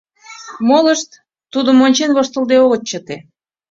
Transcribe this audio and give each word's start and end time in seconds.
Молышт, 0.67 1.09
тудым 1.53 1.77
ончен, 1.85 2.11
воштылде 2.13 2.55
огыт 2.65 2.81
чыте. 2.89 3.15